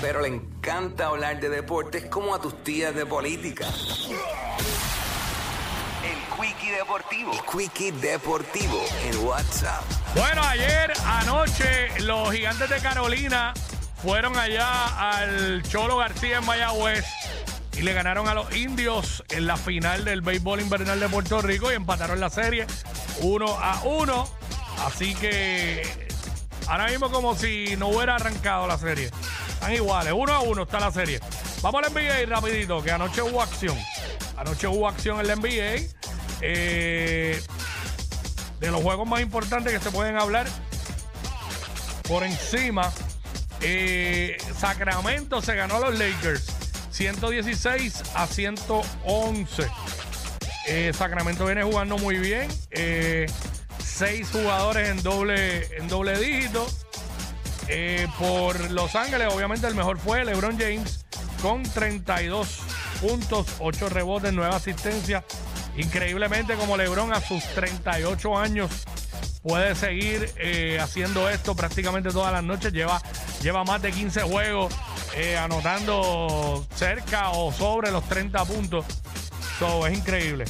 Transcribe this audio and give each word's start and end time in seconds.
Pero 0.00 0.20
le 0.20 0.28
encanta 0.28 1.06
hablar 1.06 1.40
de 1.40 1.48
deportes 1.48 2.04
como 2.06 2.34
a 2.34 2.40
tus 2.40 2.62
tías 2.62 2.94
de 2.94 3.06
política. 3.06 3.66
El 6.04 6.18
Quickie 6.36 6.70
Deportivo. 6.70 7.32
El 7.32 7.40
Quickie 7.40 7.92
Deportivo 7.92 8.84
en 9.04 9.24
WhatsApp. 9.24 9.82
Bueno, 10.14 10.42
ayer, 10.42 10.92
anoche, 11.04 12.00
los 12.00 12.30
gigantes 12.30 12.68
de 12.68 12.78
Carolina 12.80 13.54
fueron 14.02 14.36
allá 14.36 15.12
al 15.12 15.62
Cholo 15.62 15.96
García 15.96 16.38
en 16.38 16.46
Mayagüez 16.46 17.04
y 17.76 17.82
le 17.82 17.92
ganaron 17.92 18.28
a 18.28 18.34
los 18.34 18.54
indios 18.54 19.24
en 19.30 19.46
la 19.46 19.56
final 19.56 20.04
del 20.04 20.20
béisbol 20.20 20.60
invernal 20.60 21.00
de 21.00 21.08
Puerto 21.08 21.42
Rico 21.42 21.72
y 21.72 21.74
empataron 21.74 22.20
la 22.20 22.30
serie 22.30 22.66
uno 23.20 23.46
a 23.46 23.82
uno. 23.84 24.28
Así 24.84 25.14
que 25.14 25.82
ahora 26.68 26.88
mismo 26.88 27.10
como 27.10 27.34
si 27.34 27.76
no 27.76 27.88
hubiera 27.88 28.16
arrancado 28.16 28.66
la 28.66 28.78
serie. 28.78 29.10
Están 29.56 29.72
iguales, 29.74 30.12
uno 30.16 30.32
a 30.32 30.40
uno 30.40 30.62
está 30.62 30.78
la 30.80 30.92
serie. 30.92 31.20
Vamos 31.62 31.82
al 31.84 31.92
NBA 31.92 32.26
rapidito, 32.28 32.82
que 32.82 32.90
anoche 32.92 33.22
hubo 33.22 33.42
acción. 33.42 33.76
Anoche 34.36 34.66
hubo 34.68 34.86
acción 34.88 35.18
en 35.20 35.26
la 35.26 35.36
NBA. 35.36 35.88
Eh, 36.42 37.42
de 38.60 38.70
los 38.70 38.82
juegos 38.82 39.06
más 39.08 39.20
importantes 39.20 39.72
que 39.72 39.80
se 39.80 39.90
pueden 39.90 40.16
hablar 40.16 40.46
por 42.08 42.22
encima. 42.22 42.92
eh, 43.60 44.36
Sacramento 44.58 45.40
se 45.42 45.54
ganó 45.56 45.76
a 45.76 45.80
los 45.90 45.98
Lakers 45.98 46.44
116 46.90 48.02
a 48.14 48.26
111. 48.26 49.66
Eh, 50.68 50.92
Sacramento 50.96 51.46
viene 51.46 51.62
jugando 51.64 51.96
muy 51.98 52.18
bien. 52.18 52.48
eh, 52.70 53.26
seis 53.82 54.28
jugadores 54.30 54.88
en 54.90 55.02
doble, 55.02 55.66
en 55.78 55.88
doble 55.88 56.18
dígito. 56.18 56.66
Eh, 57.68 58.06
por 58.18 58.70
Los 58.70 58.94
Ángeles, 58.94 59.28
obviamente 59.32 59.66
el 59.66 59.74
mejor 59.74 59.98
fue 59.98 60.24
LeBron 60.24 60.58
James 60.58 61.04
con 61.42 61.62
32 61.62 62.60
puntos, 63.00 63.46
8 63.58 63.88
rebotes, 63.88 64.32
9 64.32 64.54
asistencias. 64.54 65.24
Increíblemente 65.76 66.54
como 66.54 66.76
LeBron 66.76 67.12
a 67.12 67.20
sus 67.20 67.44
38 67.54 68.38
años 68.38 68.70
puede 69.42 69.74
seguir 69.74 70.32
eh, 70.36 70.78
haciendo 70.80 71.28
esto 71.28 71.54
prácticamente 71.54 72.10
todas 72.10 72.32
las 72.32 72.44
noches. 72.44 72.72
Lleva, 72.72 73.02
lleva 73.42 73.64
más 73.64 73.82
de 73.82 73.90
15 73.90 74.22
juegos 74.22 74.72
eh, 75.14 75.36
anotando 75.36 76.64
cerca 76.74 77.30
o 77.30 77.52
sobre 77.52 77.90
los 77.90 78.08
30 78.08 78.44
puntos. 78.44 78.84
So, 79.58 79.86
es 79.86 79.98
increíble. 79.98 80.44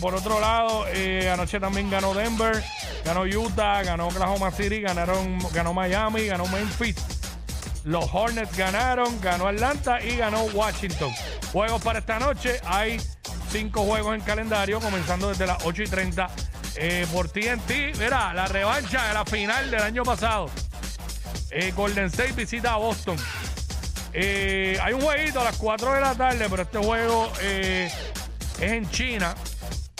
Por 0.00 0.14
otro 0.14 0.40
lado, 0.40 0.86
anoche 1.32 1.60
también 1.60 1.88
ganó 1.88 2.14
Denver, 2.14 2.64
ganó 3.04 3.22
Utah, 3.22 3.82
ganó 3.82 4.08
Oklahoma 4.08 4.50
City, 4.50 4.80
ganaron, 4.80 5.38
ganó 5.52 5.74
Miami, 5.74 6.26
ganó 6.26 6.46
Memphis. 6.46 6.96
Los 7.84 8.04
Hornets 8.12 8.56
ganaron, 8.56 9.20
ganó 9.20 9.48
Atlanta 9.48 10.00
y 10.00 10.16
ganó 10.16 10.44
Washington. 10.44 11.12
Juegos 11.52 11.82
para 11.82 11.98
esta 11.98 12.18
noche. 12.18 12.60
Hay 12.64 13.00
cinco 13.50 13.82
juegos 13.84 14.14
en 14.14 14.20
calendario, 14.20 14.80
comenzando 14.80 15.28
desde 15.28 15.46
las 15.46 15.64
8 15.64 15.82
y 15.82 15.86
30 15.86 16.30
eh, 16.76 17.06
por 17.12 17.28
TNT. 17.28 17.98
Mira, 17.98 18.32
la 18.34 18.46
revancha 18.46 19.08
de 19.08 19.14
la 19.14 19.24
final 19.24 19.70
del 19.70 19.82
año 19.82 20.04
pasado. 20.04 20.48
Eh, 21.50 21.72
Golden 21.72 22.06
State 22.06 22.32
visita 22.32 22.72
a 22.72 22.76
Boston. 22.76 23.16
Eh, 24.14 24.78
hay 24.82 24.94
un 24.94 25.02
jueguito 25.02 25.40
a 25.40 25.44
las 25.44 25.56
4 25.56 25.94
de 25.94 26.00
la 26.00 26.14
tarde, 26.14 26.46
pero 26.48 26.62
este 26.62 26.78
juego 26.78 27.30
eh, 27.42 27.90
es 28.58 28.72
en 28.72 28.88
China. 28.90 29.34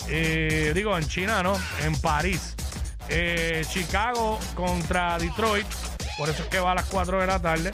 Digo, 0.06 0.96
en 0.96 1.06
China, 1.06 1.42
¿no? 1.42 1.58
En 1.84 1.94
París. 2.00 2.54
Eh, 3.08 3.64
Chicago 3.68 4.38
contra 4.54 5.18
Detroit. 5.18 5.66
Por 6.18 6.28
eso 6.28 6.42
es 6.42 6.48
que 6.48 6.60
va 6.60 6.72
a 6.72 6.74
las 6.74 6.86
4 6.86 7.20
de 7.20 7.26
la 7.26 7.40
tarde. 7.40 7.72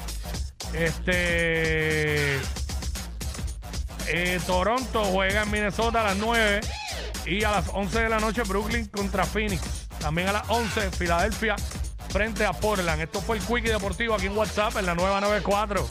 Este. 0.73 2.37
eh, 4.07 4.41
Toronto 4.47 5.05
juega 5.05 5.43
en 5.43 5.51
Minnesota 5.51 6.01
a 6.01 6.05
las 6.05 6.17
9. 6.17 6.61
Y 7.27 7.45
a 7.45 7.51
las 7.51 7.69
11 7.73 8.01
de 8.01 8.09
la 8.09 8.21
noche, 8.21 8.43
Brooklyn 8.43 8.87
contra 8.87 9.25
Phoenix. 9.25 9.61
También 10.01 10.29
a 10.29 10.33
las 10.33 10.49
11, 10.49 10.91
Filadelfia 10.93 11.57
frente 12.09 12.47
a 12.47 12.53
Portland. 12.53 13.03
Esto 13.03 13.21
fue 13.21 13.37
el 13.37 13.43
Quickie 13.45 13.71
Deportivo 13.71 14.15
aquí 14.15 14.27
en 14.27 14.37
WhatsApp 14.37 14.77
en 14.79 14.87
la 14.87 14.95
nueva 14.95 15.21
94. 15.21 15.87